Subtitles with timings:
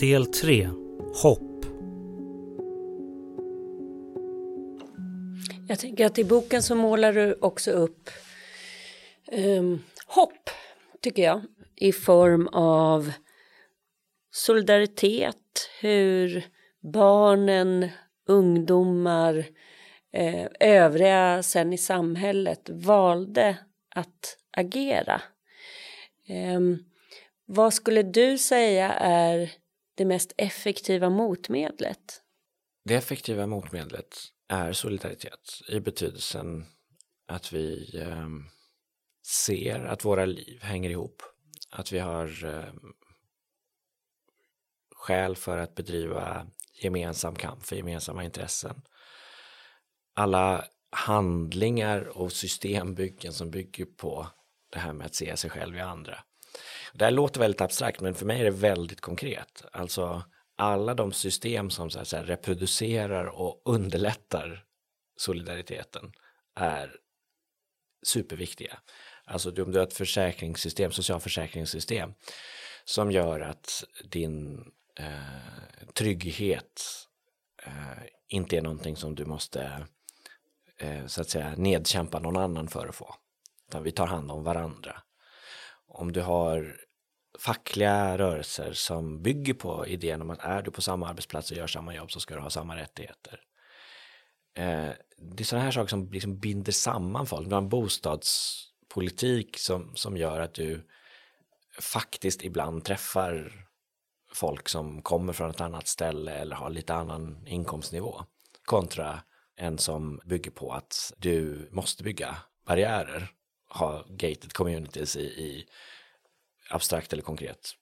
[0.00, 0.68] Del 3
[1.22, 1.64] Hopp
[5.68, 8.10] Jag tänker att i boken så målar du också upp
[9.32, 10.50] um, hopp,
[11.00, 11.42] tycker jag,
[11.76, 13.12] i form av
[14.30, 16.44] solidaritet, hur
[16.92, 17.88] barnen,
[18.28, 19.44] ungdomar,
[20.12, 23.56] eh, övriga sen i samhället valde
[23.94, 25.22] att agera.
[26.28, 26.60] Eh,
[27.46, 29.63] vad skulle du säga är
[29.94, 32.22] det mest effektiva motmedlet?
[32.84, 34.16] Det effektiva motmedlet
[34.48, 36.66] är solidaritet i betydelsen
[37.26, 38.28] att vi eh,
[39.26, 41.22] ser att våra liv hänger ihop.
[41.70, 42.74] Att vi har eh,
[44.94, 46.46] skäl för att bedriva
[46.82, 48.82] gemensam kamp för gemensamma intressen.
[50.14, 54.26] Alla handlingar och systembyggen som bygger på
[54.70, 56.24] det här med att se sig själv i andra.
[56.92, 59.64] Det här låter väldigt abstrakt men för mig är det väldigt konkret.
[59.72, 60.24] Alltså
[60.56, 64.64] alla de system som så här, reproducerar och underlättar
[65.16, 66.12] solidariteten
[66.54, 66.96] är
[68.02, 68.78] superviktiga.
[69.24, 72.14] Alltså om du har ett försäkringssystem, socialförsäkringssystem
[72.84, 74.64] som gör att din
[74.98, 76.82] eh, trygghet
[77.66, 79.86] eh, inte är någonting som du måste
[80.76, 83.14] eh, så att säga nedkämpa någon annan för att få.
[83.68, 85.02] Utan vi tar hand om varandra.
[85.94, 86.76] Om du har
[87.38, 91.66] fackliga rörelser som bygger på idén om att är du på samma arbetsplats och gör
[91.66, 93.40] samma jobb så ska du ha samma rättigheter.
[94.56, 97.48] Eh, det är sådana här saker som liksom binder samman folk.
[97.48, 100.86] Du har en bostadspolitik som, som gör att du
[101.80, 103.52] faktiskt ibland träffar
[104.32, 108.24] folk som kommer från ett annat ställe eller har lite annan inkomstnivå
[108.64, 109.22] kontra
[109.56, 113.30] en som bygger på att du måste bygga barriärer,
[113.74, 115.66] ha gated communities i, i
[116.70, 117.74] abstrakt eller konkret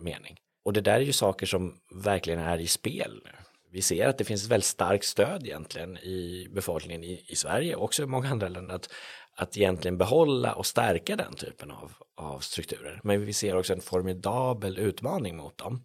[0.00, 0.36] mening.
[0.64, 3.30] Och det där är ju saker som verkligen är i spel nu.
[3.70, 7.74] Vi ser att det finns ett väldigt starkt stöd egentligen i befolkningen i, i Sverige
[7.74, 8.92] och också i många andra länder att,
[9.36, 13.00] att egentligen behålla och stärka den typen av, av strukturer.
[13.04, 15.84] Men vi ser också en formidabel utmaning mot dem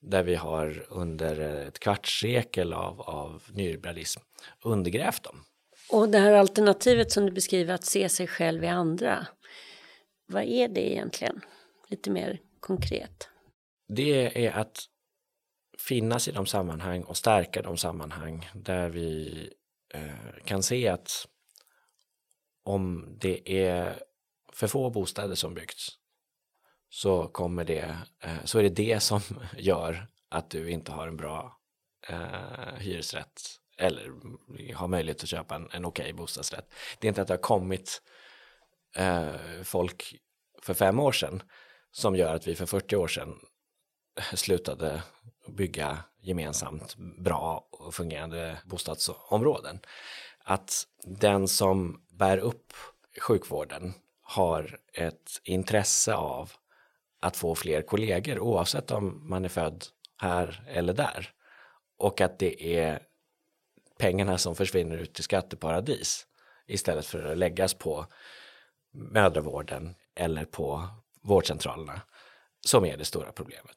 [0.00, 4.20] där vi har under ett kvartssekel av, av nyliberalism
[4.62, 5.44] undergrävt dem.
[5.90, 9.26] Och det här alternativet som du beskriver att se sig själv i andra.
[10.26, 11.40] Vad är det egentligen?
[11.88, 13.28] lite mer konkret?
[13.88, 14.78] Det är att
[15.78, 19.50] finnas i de sammanhang och stärka de sammanhang där vi
[19.94, 21.28] eh, kan se att
[22.64, 24.02] om det är
[24.52, 25.88] för få bostäder som byggts
[26.88, 29.20] så kommer det, eh, så är det det som
[29.56, 31.58] gör att du inte har en bra
[32.08, 33.40] eh, hyresrätt
[33.78, 34.12] eller
[34.74, 36.72] har möjlighet att köpa en, en okej okay bostadsrätt.
[36.98, 38.02] Det är inte att det har kommit
[38.96, 40.14] eh, folk
[40.62, 41.42] för fem år sedan
[41.90, 43.34] som gör att vi för 40 år sedan
[44.34, 45.02] slutade
[45.48, 49.80] bygga gemensamt bra och fungerande bostadsområden.
[50.44, 52.72] Att den som bär upp
[53.20, 56.52] sjukvården har ett intresse av
[57.20, 59.84] att få fler kollegor oavsett om man är född
[60.16, 61.30] här eller där.
[61.98, 63.02] Och att det är
[63.98, 66.26] pengarna som försvinner ut till skatteparadis
[66.66, 68.06] istället för att läggas på
[68.92, 70.88] mödravården eller på
[71.22, 72.00] vårdcentralerna
[72.66, 73.76] som är det stora problemet.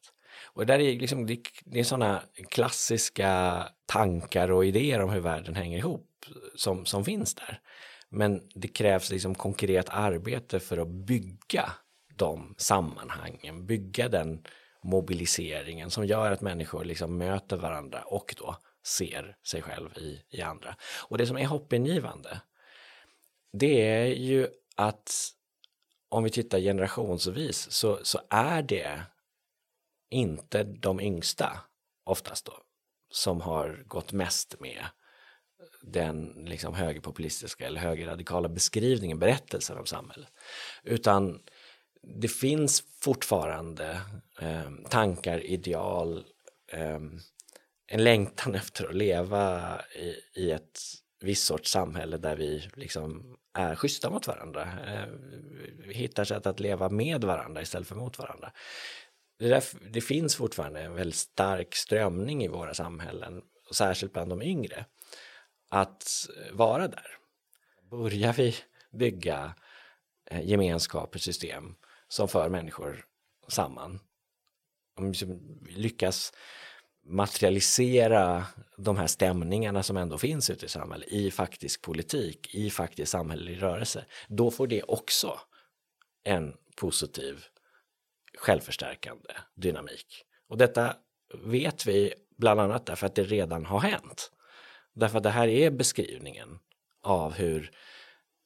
[0.54, 5.56] Och där är liksom, det, det är sådana klassiska tankar och idéer om hur världen
[5.56, 6.08] hänger ihop
[6.56, 7.62] som, som finns där.
[8.10, 11.72] Men det krävs liksom konkret arbete för att bygga
[12.16, 14.44] de sammanhangen, bygga den
[14.84, 20.42] mobiliseringen som gör att människor liksom möter varandra och då ser sig själv i, i
[20.42, 20.76] andra.
[21.10, 22.42] Och det som är hoppingivande,
[23.54, 25.32] det är ju att
[26.10, 29.02] om vi tittar generationsvis så, så är det
[30.10, 31.62] inte de yngsta
[32.04, 32.54] oftast då
[33.12, 34.86] som har gått mest med
[35.82, 40.30] den liksom högerpopulistiska eller högerradikala beskrivningen, berättelsen om samhället.
[40.84, 41.40] Utan
[42.02, 44.02] det finns fortfarande
[44.40, 46.26] eh, tankar, ideal,
[46.68, 47.00] eh,
[47.94, 50.80] en längtan efter att leva i, i ett
[51.20, 54.70] visst sorts samhälle där vi liksom är schyssta mot varandra.
[54.88, 55.08] Eh,
[55.90, 58.52] hittar sätt att leva med varandra istället för mot varandra.
[59.40, 64.30] Det, där, det finns fortfarande en väldigt stark strömning i våra samhällen, och särskilt bland
[64.30, 64.86] de yngre,
[65.70, 67.08] att vara där.
[67.90, 68.56] Börjar vi
[68.92, 69.56] bygga
[70.26, 71.76] eh, gemenskaper, system
[72.08, 73.06] som för människor
[73.48, 74.00] samman,
[74.98, 76.34] om vi liksom lyckas
[77.04, 78.46] materialisera
[78.78, 83.62] de här stämningarna som ändå finns ute i samhället i faktisk politik, i faktisk samhällelig
[83.62, 85.40] rörelse, då får det också
[86.24, 87.46] en positiv
[88.38, 90.26] självförstärkande dynamik.
[90.48, 90.96] Och detta
[91.34, 94.32] vet vi bland annat därför att det redan har hänt.
[94.94, 96.60] Därför att det här är beskrivningen
[97.02, 97.72] av hur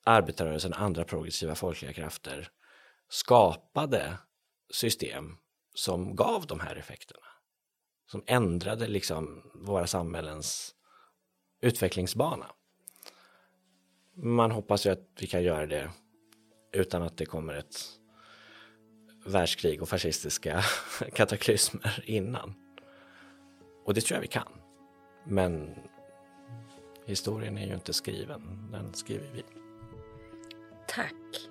[0.05, 2.49] arbetarrörelsen och andra progressiva folkliga krafter
[3.09, 4.17] skapade
[4.73, 5.37] system
[5.73, 7.24] som gav de här effekterna.
[8.07, 10.75] Som ändrade liksom våra samhällens
[11.61, 12.45] utvecklingsbana.
[14.15, 15.89] Man hoppas ju att vi kan göra det
[16.71, 17.75] utan att det kommer ett
[19.25, 20.63] världskrig och fascistiska
[21.13, 22.53] kataklysmer innan.
[23.85, 24.47] Och det tror jag vi kan.
[25.27, 25.75] Men
[27.05, 29.43] historien är ju inte skriven, den skriver vi.
[30.87, 31.49] Tack.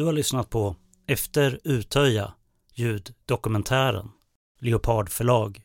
[0.00, 0.76] Du har lyssnat på
[1.06, 2.34] Efter Utöja,
[2.74, 4.08] ljuddokumentären,
[4.60, 5.62] Leopard förlag